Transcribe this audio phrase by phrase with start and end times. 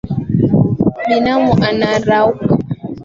[1.07, 2.45] Binamu anaruka